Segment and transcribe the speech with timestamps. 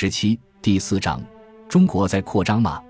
[0.00, 1.20] 十七第四章，
[1.68, 2.80] 中国在扩张吗？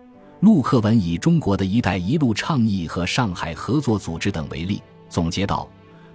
[0.40, 5.66] 陆克文以中国的一带一路倡议和上海合作组织等为例，总结道：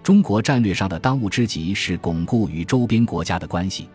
[0.04, 3.90] 中国战略上的当务之急是巩固与周边国家的关系。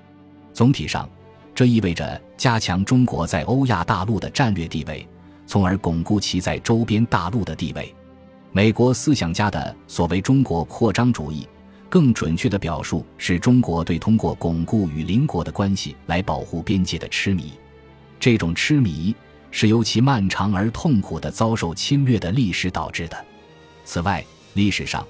[0.53, 1.09] 总体上，
[1.55, 5.07] 这意味着加强中国在欧亚大陆的战略地位，
[5.47, 7.95] 从而巩固其在周边大陆的地位。
[8.51, 11.47] 美国思想家的所谓“中国扩张主义”，
[11.89, 17.53] 更准确的表述是中国对通过巩固与邻国的关系来保护边界的痴迷。
[18.21, 19.15] 这种痴迷
[19.51, 23.25] 是由其漫长而痛苦的遭受侵略的历史导致的。
[23.85, 24.23] 此外，
[24.55, 25.07] 历史上，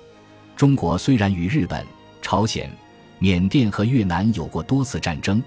[0.54, 1.84] 中国虽然与日本、
[2.22, 2.70] 朝鲜、
[3.18, 5.42] 缅甸和越南有过多次战争，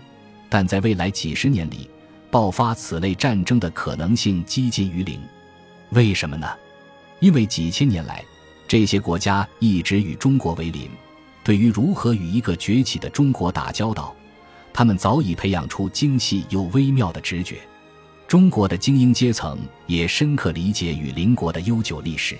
[0.49, 1.89] 但在未来几十年里，
[2.29, 5.21] 爆发此类战争的可能性几近于零。
[5.91, 6.47] 为什么呢？
[7.21, 8.21] 因为几千年来，
[8.67, 10.89] 这些国家一直与中国为邻，
[11.43, 14.15] 对于如何与一个崛起的中国打交道，
[14.71, 17.59] 他们早已培养出精细又微妙的直觉。
[18.27, 22.37] 中国的精英阶层也深刻理解与邻国的悠久历史，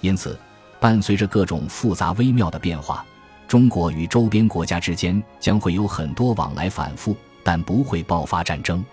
[0.00, 0.38] 因此，
[0.78, 3.04] 伴随着各种复杂微妙的变化，
[3.48, 8.84] 中国与周边国家之间将会有很多往来反复，但不会爆发战争。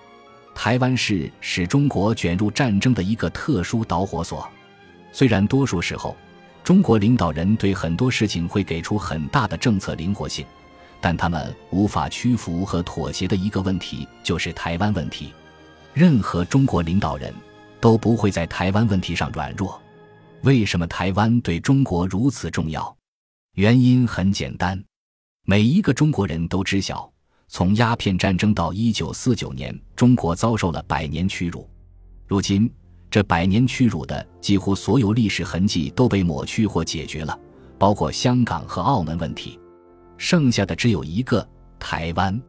[0.55, 4.47] 台湾是使中国卷入战争的一个特殊导火索。
[5.11, 6.15] 虽然多数时候，
[6.63, 10.45] 中国领导人对很多事情会给出很大的政策灵活性，
[11.01, 15.33] 但他们无法屈服和妥协的一个问题就是台湾问题。
[15.93, 17.33] 任何中国领导人
[17.81, 19.77] 都不会在台湾问题上软弱。
[20.43, 22.95] 为什么台湾对中国如此重要？
[23.55, 24.81] 原因很简单，
[25.45, 27.11] 每一个中国人都知晓，
[27.49, 31.69] 从鸦片战争到一九四九年，中国遭受了百年屈辱。
[32.25, 32.71] 如今。
[33.13, 37.39] 这百年屈辱的几乎所有历史痕迹都被抹去或解决了，
[37.77, 39.59] 包括香港和澳门问题，
[40.17, 41.47] 剩下的只有一个
[41.77, 42.41] 台湾。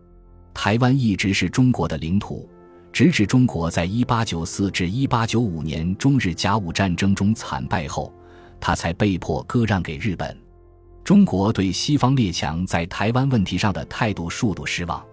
[0.54, 2.48] 台湾一直是中国的领土，
[2.90, 8.10] 直至中国在1894至1895年中日甲午战争中惨败后，
[8.58, 10.34] 他才被迫割让给日本。
[11.04, 15.04] 中国对西方列强在台湾问题上的态度数度失望。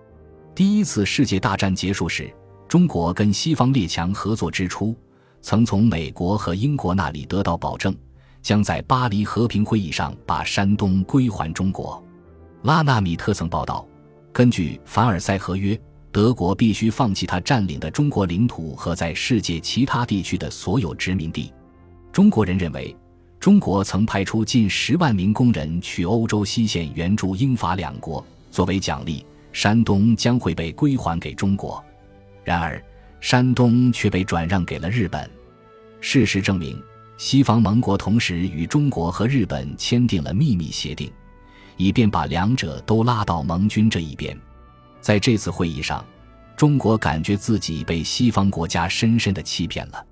[0.55, 2.33] 第一次世界大战结束时，
[2.69, 4.95] 中国跟西方列强合作之初。
[5.41, 7.95] 曾从美国和英国那里得到保证，
[8.41, 12.01] 将在巴黎和平会议上把山东归还中国。
[12.63, 13.85] 拉纳米特曾报道，
[14.31, 15.79] 根据凡尔赛合约，
[16.11, 21.51] 德国必须放弃他占领的中国领土和在世界其他地区的所有殖民地。
[22.11, 22.95] 中国人认为，
[23.39, 31.83] 中国曾派出近十万名工人去欧洲西线援助英法两国，作为奖励，山东将会被归还给中国。
[32.43, 32.81] 然而。
[33.21, 35.29] 山东却被转让给了日本。
[36.01, 36.81] 事实证明，
[37.17, 41.09] 西方盟国同时与中国和日本签订了秘密协定，
[41.77, 44.35] 以便把两者都拉到盟军这一边。
[44.99, 46.03] 在这次会议上，
[46.57, 50.03] 中国感觉自己被西方国家深深的欺骗了。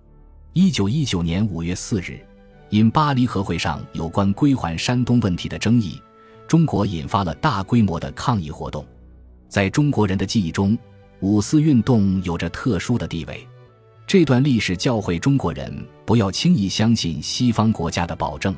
[0.53, 2.19] 一九一九年五月四日，
[2.69, 5.99] 因巴黎和会上有关归还山东问题的争议，
[6.47, 8.85] 中国引发了大规模的抗议活动。
[9.47, 10.77] 在中国人的记忆中，
[11.21, 13.45] 五四运动有着特殊的地位，
[14.07, 18.55] 这段历史教会中国人不要轻易相信西方国家的保证。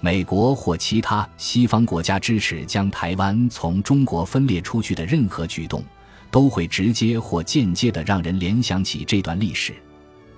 [0.00, 5.84] 美国或其他西方国家支持将台湾从中国分裂出去的任何举动，
[6.30, 9.74] 都会直接或间接地让人联想起这段历史，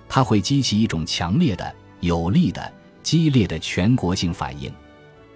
[0.09, 2.69] 它会激起一种强烈的、有力的、
[3.01, 4.69] 激烈的全国性反应。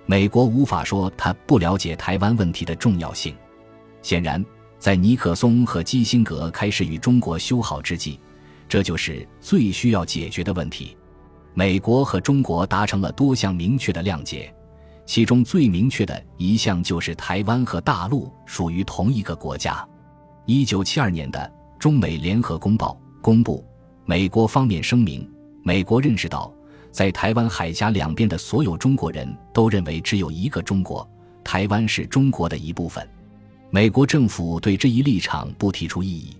[0.05, 3.33] 美国无法说他不了解台湾问题的重要性，
[4.01, 4.43] 显然。
[4.79, 8.17] 在尼克松和基辛格开始与中国修好之际，
[8.67, 10.95] 这就是最需要解决的问题。
[11.53, 14.53] 美国和中国达成了多项明确的谅解，
[15.05, 19.85] 其中最明确的一项就是台湾和大陆属于同一个国家。
[20.45, 21.39] 一九七二年的
[21.77, 23.65] 《中美联合公报》公布，
[24.05, 25.29] 美国方面声明：
[25.61, 26.53] 美国认识到，
[26.89, 31.05] 在台湾海峡两边的所有中国人都认为只有一个中国，
[31.43, 33.05] 台湾是中国的一部分。
[33.71, 36.35] 美国政府对这一立场不提出异议，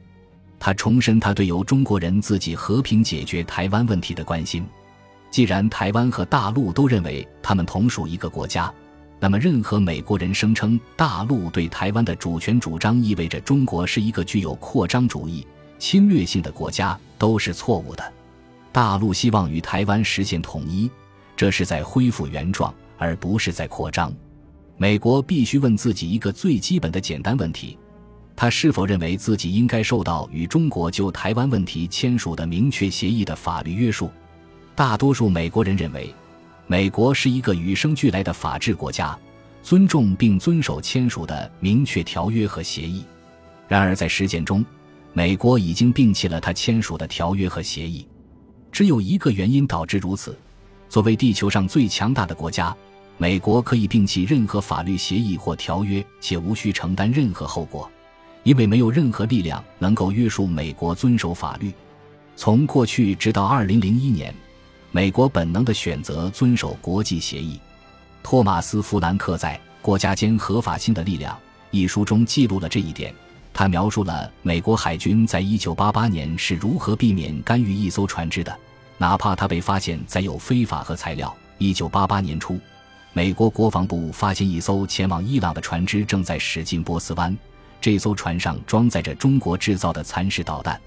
[0.57, 4.65] 他重申他对由中国人自己和平解决台湾问题的关心。
[5.29, 8.73] 既然台湾和大陆都认为他们同属一个国家，
[9.19, 15.45] 那么任何美国人声称大陆对台湾的主权主张意味着中国是一个具有扩张主义、
[15.77, 18.13] 侵略性的国家都是错误的。
[18.71, 20.89] 大陆希望与台湾实现统一，
[21.37, 24.11] 这是在恢复原状，而不是在扩张。
[24.81, 27.77] 美国必须问自己一个最基本的简单问题：
[28.33, 34.09] 他是否认为自己应该受到与中国就台湾问题签署的明确协议的法律约束？
[34.75, 36.15] 大多数美国人认为，
[36.65, 39.19] 美国是一个与生俱来的法治国家，
[39.61, 43.03] 尊重并遵守签署的明确条约和协议。
[43.67, 44.65] 然而，在实践中，
[45.11, 48.07] 美国已经摒弃了他签署的条约和协议。
[48.71, 50.37] 只有一个原因导致如此：
[50.87, 52.73] 作为地球上最强大的国家，
[53.21, 57.91] 美国可以摒弃任何法律协议或条约，且无需承担任何后果，
[58.43, 61.73] 因为没有任何力量能够约束美国遵守法律。
[62.37, 64.33] 从过去直到二零零一年，
[64.91, 67.59] 美国本能的选择遵守国际协议。
[68.23, 71.35] 托马斯·弗兰克在《国家间合法性的力量》
[71.71, 73.13] 一书中记录了这一点。
[73.53, 78.57] 他描述了美国海军在一九八八年是如何避免干预一艘船只的，
[78.97, 81.35] 哪怕他被发现载有非法核材料。
[81.57, 82.57] 一九八八年初，
[83.13, 87.35] 美国国防部发现一艘前往伊朗的船只正在驶进波斯湾，
[87.81, 90.79] 这艘船上装载着中国制造的蚕食导弹。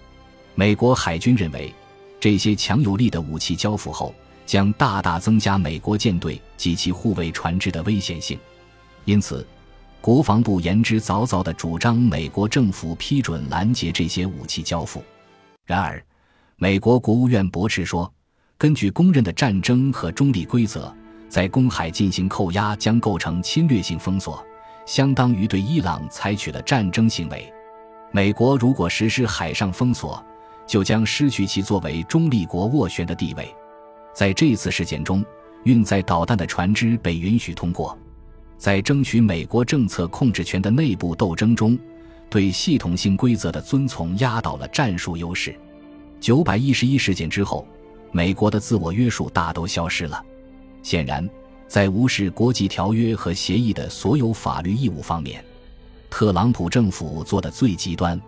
[0.55, 1.75] 美国海军认为，
[2.21, 4.15] 这些强有力的武器交付后，
[4.47, 8.39] 将大大增加美国舰队及其护卫船只的危险性，
[9.05, 9.47] 因此。
[10.01, 15.01] 国防部言之凿凿地主张美国政府批准拦截这些武器交付。
[15.65, 16.05] 然而，
[16.57, 18.13] 美国国务院驳斥说，
[18.59, 20.93] 根据公认的战争和中立规则，
[21.33, 24.45] 在公海进行扣押将构成侵略性封锁，
[24.85, 27.51] 相当于对伊朗采取了战争行为。
[28.11, 30.23] 美国如果实施海上封锁，
[30.67, 33.49] 就将失去其作为中立国斡旋的地位。
[34.13, 35.25] 在这次事件中，
[35.65, 37.99] 运载导弹的船只被允许通过。
[38.59, 41.79] 在争取美国政策控制权的内部斗争中，
[42.29, 45.59] 对系统性规则的遵从压倒了战术优势。
[46.21, 47.67] 九百一十一事件之后，
[48.11, 50.23] 美国的自我约束大都消失了。
[50.83, 51.29] 显然，
[51.69, 55.45] 在无视国际条约和协议的所有法律义务方面，
[56.11, 58.21] 特朗普政府做的最极端。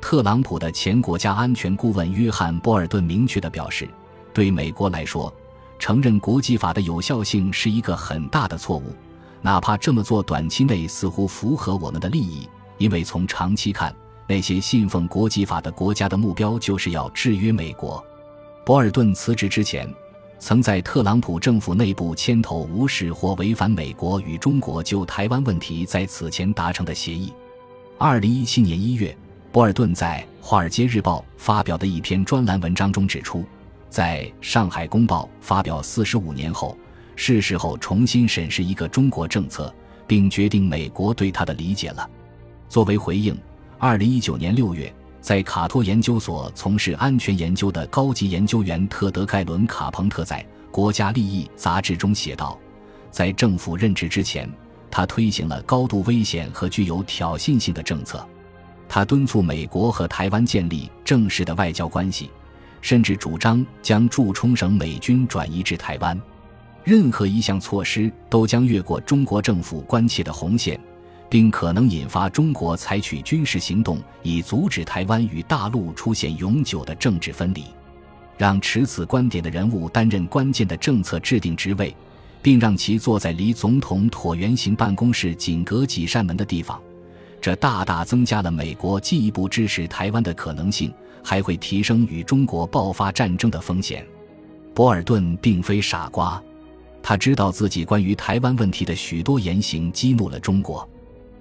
[0.00, 3.86] 特朗普的前国家安全顾问约翰·波尔顿明确地表示
[4.32, 5.32] ：“对美国来说，
[5.78, 8.84] 承认国际法的有效性是一个很大的错误。”
[9.42, 13.94] 哪怕这么做短期内似乎符合我们的利益，因为从长期看，
[14.26, 18.04] 那些信奉国际法的国家的目标就是要制约美国。
[18.66, 19.90] 博尔顿辞职之前，
[20.40, 27.30] 曾在特朗普政府内部牵头无视或违反美国与中国就台湾问题在此前达成的协议。
[27.98, 29.14] 二零一七年一月，
[29.52, 33.44] 博尔顿在《华尔街日报》发表的一篇专栏文章中指出，
[33.90, 36.76] 在上海公报发表四十五年后。
[37.22, 39.70] 是时候重新审视一个中国政策，
[40.06, 42.08] 并决定美国对他的理解了。
[42.66, 43.38] 作为回应，
[43.78, 44.90] 二零一九年六月，
[45.20, 50.40] 在卡托研究所从事安全研究的高级研究员特德·盖伦·卡彭特在
[50.70, 52.58] 《国家利益》杂志中写道
[53.10, 54.50] ：“在政府任职之前，
[54.90, 58.26] 他推行了高度危险和具有挑衅性的政策。
[58.88, 62.30] 他敦促美国和台湾建立正式的外交关系，
[62.80, 66.18] 甚至主张将驻冲绳美军转移至台湾。”
[66.82, 70.80] 任何一项措施都将越过中国政府关切的红线，
[71.30, 77.64] 并可能引发中国采取军事行动，以阻止台湾与大陆出现永久的政治分离。
[78.36, 81.94] 让持此观点的人物担任关键的政策制定职位，
[82.42, 86.80] 并让其坐在离总统椭圆形办公室仅隔几扇门的地方，
[87.40, 90.92] 这大大增加了美国进一步支持台湾的可能性，
[91.22, 94.04] 还会提升与中国爆发战争的风险。
[94.74, 96.42] 博尔顿并非傻瓜。
[97.02, 100.88] 他知道自己关于台湾问题的许多言行激怒了中国，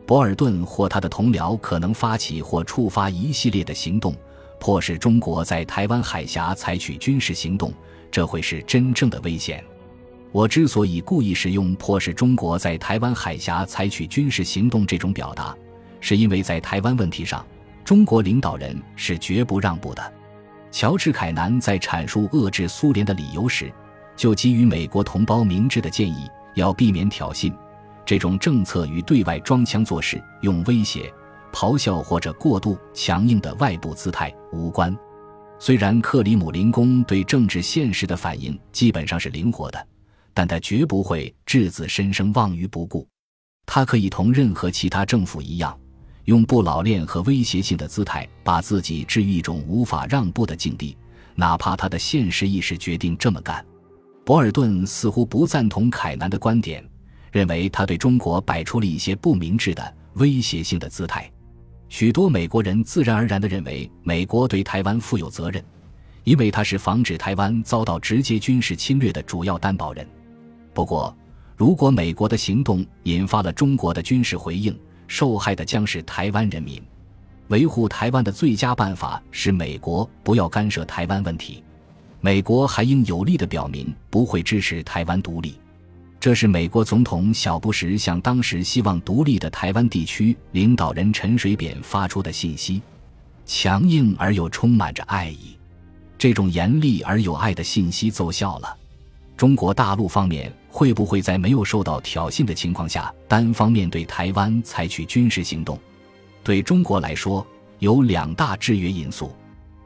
[0.09, 4.11] 博尔顿或他的同僚可能发起或触发一系列的行动，
[4.59, 7.71] 迫使中国在台湾海峡采取军事行动，
[8.09, 9.63] 这会是真正的危险。
[10.31, 15.55] 我之所以故意使用“迫使中国在台湾海峡采取军事行动”这种表达，
[16.01, 17.45] 是因为在台湾问题上，
[17.85, 20.13] 中国领导人是绝不让步的。
[20.71, 23.71] 乔治·凯南在阐述遏制苏联的理由时。
[24.15, 27.53] 就给予美国同胞明智的建议，要避免挑衅。
[28.09, 31.13] 这种政策与对外装腔作势、用威胁、
[31.53, 34.97] 咆哮或者过度强硬的外部姿态无关。
[35.59, 39.87] 虽然克里姆林宫对政治现实的反应基本上是灵活的，
[40.33, 43.07] 但他绝不会置子身生忘于不顾。
[43.67, 45.79] 他可以同任何其他政府一样，
[46.23, 50.97] 用不老练和威胁性的姿态，把自己置于一种无法让步的境地，
[51.35, 53.63] 哪怕他的现实意识决定这么干。
[54.25, 56.83] 博尔顿似乎不赞同凯南的观点，
[57.31, 61.29] 认为他对中国摆出了一些不明智的威胁性的姿态。
[61.87, 65.63] 许多美国人自然而然地认为美国对台湾负有责任，
[66.23, 70.07] 因为他是防止台湾遭到直接军事侵略的主要担保人。
[70.73, 71.15] 不过，
[71.57, 76.81] 如果美国的行动引发了中国的军事回应，受害的将是台湾人民。
[77.47, 81.63] 维护台湾的最佳办法是美国不要干涉台湾问题。
[82.21, 85.59] 美国还应有力地表明不会支持台湾独立，
[86.19, 92.81] 这是美国总统小布什向当时希望独立的台湾地区领导人陈水扁发出的信息。
[93.45, 95.57] 强硬而又充满着爱意。
[96.17, 98.77] 这种严厉而有爱的信息奏效了。
[99.37, 105.79] 中国大陆方面会不会在没有受到挑衅的情况下，单方面对台湾采取军事行动？
[106.43, 107.47] 对中国来说，
[107.79, 109.33] 有两大制约因素。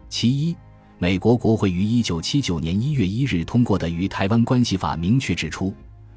[0.10, 0.56] 其一，
[0.98, 5.74] 美国国会于一九七九年一月一日通过的《与台湾关系法》明确指出，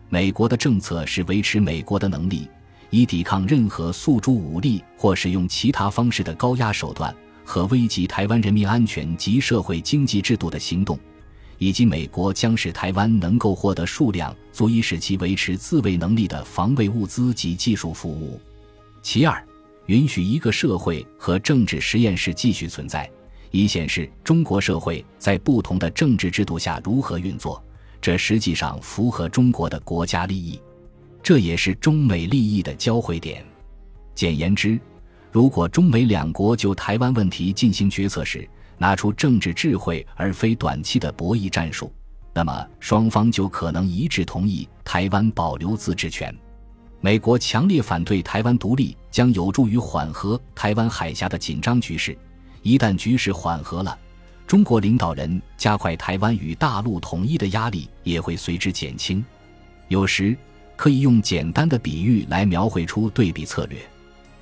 [0.09, 2.49] 美国的政策是维持美国的能力，
[2.91, 7.15] 以抵抗任何诉诸武力或使用其他方式的高压手段。
[7.49, 10.99] 和危及台湾人民安全及社会经济制度的行动，
[11.59, 18.41] 以及美国将使台湾能够获得数量足以使其维持自卫能力的防卫物资及技术服务。
[19.01, 19.41] 其二，
[19.87, 23.09] 允许一个社会和政治实验室继续存在，
[23.53, 27.63] 以显示中国社会在不同的政治制度下如何运作，
[28.07, 30.61] 这实际上符合中国的国家利益，
[31.25, 33.45] 这也是中美利益的交汇点。
[34.15, 34.79] 简言之。
[35.33, 38.49] 如果中美两国就台湾问题进行决策时
[38.79, 41.93] 拿出政治智慧而非短期的博弈战术，
[42.33, 46.33] 那么双方就可能一致同意台湾保留自治权。
[47.01, 52.17] 美国强烈反对台湾独立，将有助于缓和台湾海峡的紧张局势。
[52.63, 53.99] 一旦局势缓和了，
[54.47, 59.25] 中国领导人加快台湾与大陆统一的压力也会随之减轻。
[59.89, 60.37] 有时
[60.77, 63.79] 可以用简单的比喻来描绘出对比策略。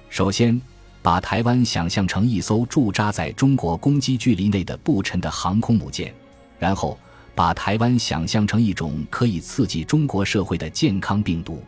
[0.09, 0.61] 首先。
[1.05, 6.15] 把台湾想象成一艘驻扎在中国攻击距离内的不沉的航空母舰，
[6.59, 6.99] 然后
[7.35, 11.63] 把台湾想象成一种可以刺激中国社会的健康病毒。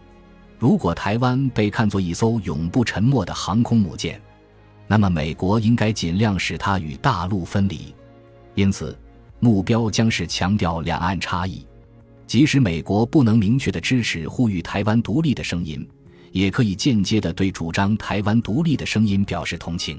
[0.59, 4.19] 如果台湾被看作一艘永不沉没的航空母舰，
[4.87, 7.95] 那么美国应该尽量使它与大陆分离。
[8.57, 8.99] 因此，
[9.39, 11.65] 目标将是强调两岸差异，
[12.27, 15.89] 即使美国不能明确的支持呼吁台湾独立的声音。
[16.33, 19.99] 也可以间接的对主张台湾独立的声音表示同情，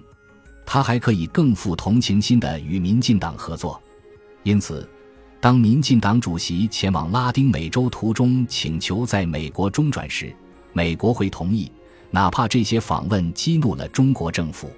[0.68, 3.82] 他还可以更富同情心的与民进党合作。
[4.44, 4.88] 因此，
[5.40, 10.32] 当民进党主席前往拉丁美洲途中请求在美国中转时，
[10.74, 11.72] 美国会同意，
[12.12, 14.70] 哪怕这些访问激怒了中国政府。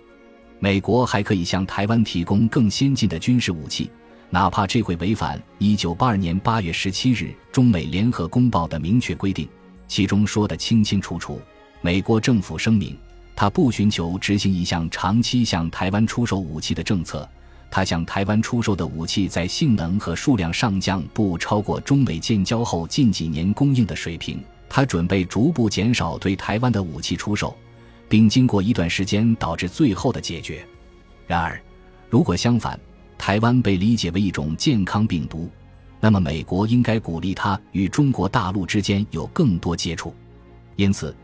[0.59, 3.89] 美国还可以向台湾提供更先进的军事武器，
[4.29, 9.47] 哪怕这会违反1982年8月17日中美联合公报的明确规定。
[9.87, 11.41] 其中说得清清楚楚，
[11.81, 12.95] 美国政府声明，
[13.35, 17.27] 他不寻求执行一项长期向台湾出售武器的政策。
[17.71, 24.43] 他向台湾出售的武器在性能和数量上将不超过中美建交后近几年供应的水平。
[24.67, 27.55] 他准备逐步减少对台湾的武器出售，
[28.09, 30.67] 并经过一段时间导致最后的解决。
[31.27, 31.61] 然而，
[32.09, 32.77] 如果相反，
[33.17, 35.47] 台湾被理解为一种健康病毒。
[36.01, 40.15] 那么，美国应该鼓励它与中国大陆之间有更多接触，
[40.77, 41.15] 因此，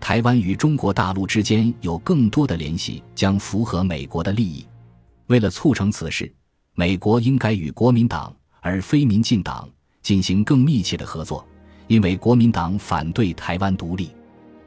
[0.00, 4.66] 台湾与中国大陆之间有更多的联系将符合美国的利益。
[5.28, 6.30] 为了促成此事，
[6.74, 9.70] 美国应该与国民党而非民进党
[10.02, 11.46] 进行更密切的合作，
[11.86, 14.10] 因为国民党反对台湾独立。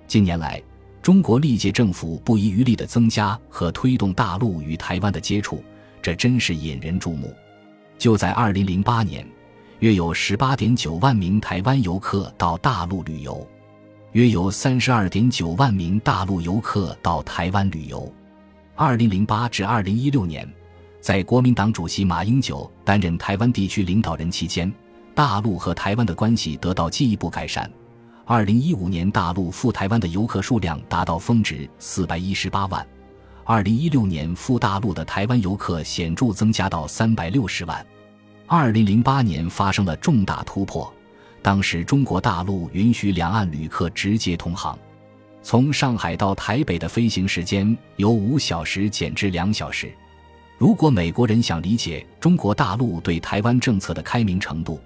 [0.08, 0.64] 近年来，
[1.08, 5.64] 中国历届政府不遗余力地增加和推动大陆与台湾的接触，
[6.02, 7.34] 这真是引人注目。
[7.98, 9.26] 就在二零零八年。
[9.80, 13.48] 约有十八点九万名台湾游客到大陆旅游，
[14.12, 18.14] 约有三十二点九万名大陆游客到台湾旅游。
[18.76, 20.46] 二零零八至二零一六年，
[21.00, 24.70] 在国民党主席马英九担任台湾地区领导人期间，
[25.16, 27.72] 大陆和台湾的关系得到进一步改善。
[28.30, 32.86] 二零一五年，大陆赴台湾的游客数量达到峰值四百一十八万，
[33.46, 37.88] 二零一六年赴大陆的台湾游客显著增加到三百六十万。
[38.46, 40.94] 二零零八年发生了重大突破，
[41.42, 44.78] 当时中国大陆允许两岸旅客直接通航，
[45.42, 49.90] 从上海到台北的飞行时间由五小时减至两小时。
[50.58, 54.82] 如果美国人想理解中国大陆对台湾政策的开明程度，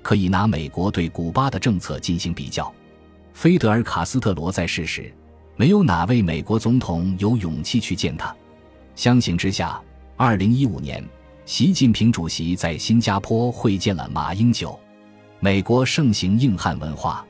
[0.00, 2.72] 可以拿美国对古巴的政策进行比较。
[3.36, 5.14] 菲德尔·卡斯特罗在世时，
[5.56, 8.34] 没有哪位美国总统有勇气去见他。
[8.94, 9.78] 相形之下，
[10.16, 11.06] 二零一五年。
[11.44, 14.76] 习近平主席在新加坡会见了马英九。
[15.38, 17.26] 美国盛行硬汉文化，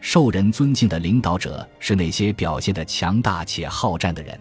[0.00, 4.40] 受人尊敬的领导者是那些表现的强大且好战的人。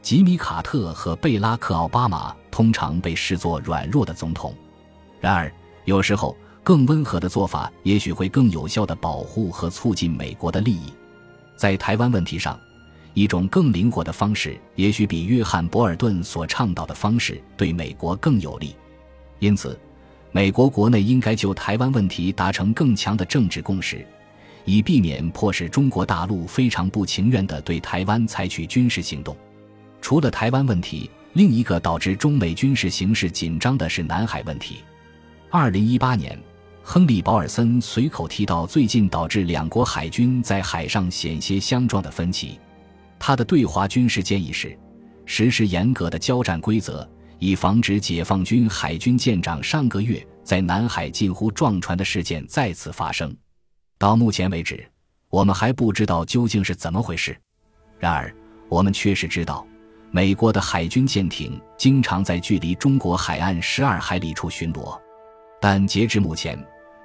[0.00, 4.54] 吉米·卡特和贝拉克·奥巴马通常被视作软弱的总统。
[5.20, 5.52] 然而，
[5.86, 10.92] 有时候更温和的做法也许会更有效地保护和促进美国的利益。
[11.54, 12.58] 在台湾问题上。
[13.14, 18.76] 一种更灵活的方式，也许比约翰·博尔顿所倡导的方式对美国更有利。
[19.38, 19.78] 因此，
[20.32, 24.06] 美国国内应该就台湾问题达成更强的政治共识，
[24.66, 29.34] 以避免迫使中国大陆非常不情愿地对台湾采取军事行动。
[30.02, 34.80] 除了台湾问题，另一个导致中美军事形势紧张的是南海问题。
[35.48, 36.38] 二零一八年，
[36.88, 42.60] 亨利·保尔森随口提到最近导致两国海军在海上险些相撞的分歧。
[43.18, 44.78] 他的对华军事建议是：
[45.24, 47.06] 实施严格的交战规则，
[47.40, 53.36] 以防止解放军海军舰长上个月在南海近乎撞船的事件再次发生。
[53.98, 54.88] 到目前为止，
[55.28, 57.36] 我们还不知道究竟是怎么回事。
[57.98, 58.32] 然而，
[58.68, 59.66] 我们确实知道。
[60.12, 64.96] 美国的海军舰艇经常在距离中国海岸十二海里处巡逻，
[65.60, 66.56] 但截至目前，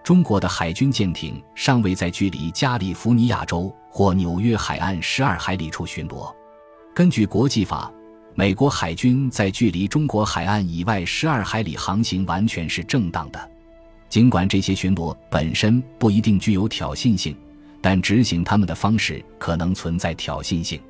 [0.04, 6.34] 中国的海军舰艇尚未在距离加利福尼亚州或纽约海岸十二海里处巡逻。
[6.94, 7.92] 根据国际法，
[8.34, 13.52] 美国海军在距离中国海岸以外十二海里航行完全是正当的。
[14.10, 17.36] 尽管这些巡逻本身不一定具有挑衅性，
[17.80, 20.82] 但执行他们的方式可能存在挑衅性。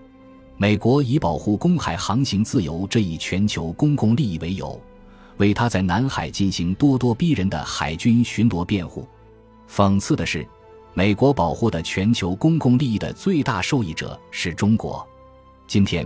[0.56, 4.80] 美国以保护公海航行自由这一全球公共利益为由，
[5.38, 9.08] 为他在南海进行咄咄逼人的海军巡逻辩护。
[9.70, 10.48] 讽刺的是，
[10.94, 15.08] 美国保护的全球公共利益的最大受益者是中国。
[15.66, 16.06] 今天，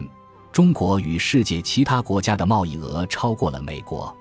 [0.51, 4.15] 中国与世界其他国家的贸易额超过了美国，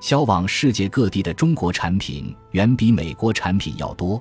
[0.00, 4.20] 销往世界各地的中国产品远比美国产品要多。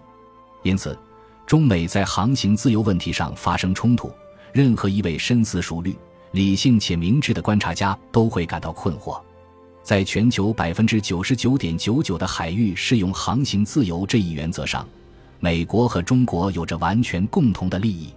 [0.62, 0.98] 因此，
[1.46, 4.12] 中美在航行自由问题上发生冲突。
[4.52, 5.96] 任何一位深思熟虑、
[6.32, 9.22] 理性且明智的观察家都会感到困惑。
[9.82, 14.88] 在全球百分之九十九点九九的海域适用航行自由这一原则上，
[15.40, 18.14] 美国和中国有着完全共同的利益。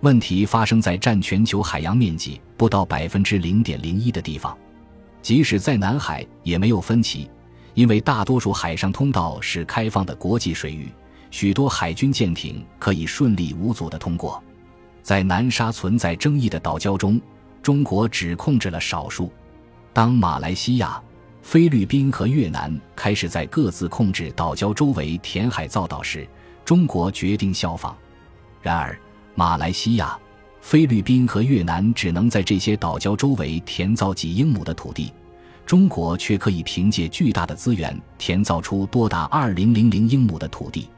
[0.00, 4.56] 问题发生在占全球海洋面积不到百分之零点零一的地方，
[5.22, 7.30] 即使在南海也没有分歧，
[7.74, 10.90] 因为大多数海上通道是开放的国际水域，
[11.30, 14.42] 许多海军舰艇可以顺利无阻地通过。
[15.00, 17.20] 在南沙存在争议的岛礁中，
[17.62, 19.32] 中国只控制了少数。
[19.94, 21.00] 当马来西亚、
[21.40, 26.26] 菲律宾和越南开始在各自控制岛礁周围填海造岛时，
[26.64, 27.96] 中国决定效仿。
[28.60, 28.98] 然而，
[29.36, 30.18] 马来西亚、
[30.60, 35.12] 菲律宾和越南只能在这些岛礁周围填造几英亩的土地，
[35.64, 40.88] 中国却可以凭借巨大的资源填造出多达二零零零英亩的土地。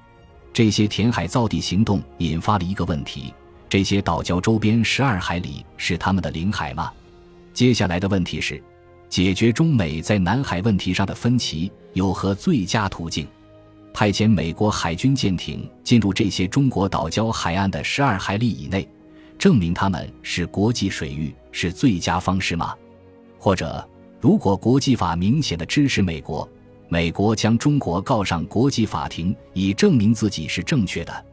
[0.54, 3.34] 这些填海造地行动引发了一个问题。
[3.68, 6.90] 这些岛礁周边十二海里是他们的领海吗？
[7.52, 8.62] 接下来的问题是，
[9.08, 13.26] 解决中美在南海问题上的分歧有何最佳途径？
[13.92, 18.86] 派遣美国海军舰艇进入这些中国岛礁海岸的十二海里以内，
[19.38, 22.74] 证明他们是国际水域是最佳方式吗？
[23.38, 23.88] 或者，
[24.20, 26.46] 如果国际法明显的支持美国，
[26.88, 31.24] 美国将中国告上国际法庭以证明自己是正确的，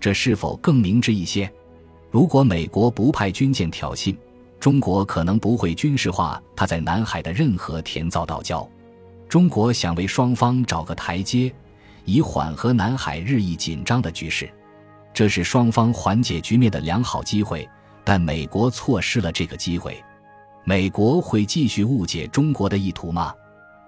[0.00, 1.48] 这是否更明智一些？
[2.10, 4.16] 如果美国不派军舰挑衅，
[4.60, 8.66] 中国可能不会军事化它在南海的任何填造岛礁。
[9.28, 11.52] 中国想为双方找个台阶，
[12.04, 14.50] 以缓和南海日益紧张的局势，
[15.12, 17.68] 这是双方缓解局面的良好机会。
[18.04, 20.02] 但美国错失了这个机会。
[20.64, 23.34] 美国会继续误解中国的意图吗？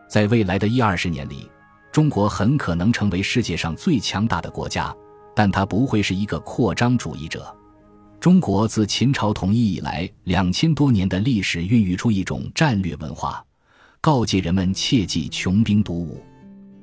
[0.09, 1.50] 在未来的一二十年里，
[1.90, 4.94] 中国很可能成为世界上最强大的国家，
[5.35, 7.54] 但它不会是一个扩张主义者。
[8.20, 13.42] 中国自秦朝统一以来两千多年的历史，孕育出一种战略文化，
[13.98, 16.22] 告诫人们切忌穷兵黩武。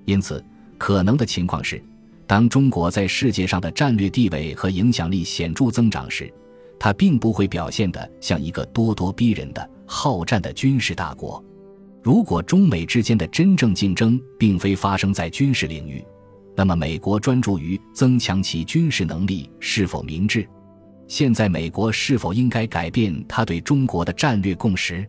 [0.06, 0.44] 因此，
[0.80, 1.80] 可能的情况是，
[2.26, 6.34] 当中国在世界上的战略地位和影响力显著增长时，
[6.80, 11.44] 它并不会表现得像一个咄咄逼人的好战的军事大国。
[12.02, 16.04] 如果中美之间的真正竞争并非发生在军事领域，
[16.56, 20.50] 那么美国专注于增强其军事能力是否明智？
[21.08, 25.08] 现在，美国是否应该改变他对中国的战略共识？